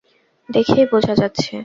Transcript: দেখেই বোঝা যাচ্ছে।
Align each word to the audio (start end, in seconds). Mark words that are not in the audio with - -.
দেখেই 0.49 0.85
বোঝা 0.91 1.13
যাচ্ছে। 1.15 1.53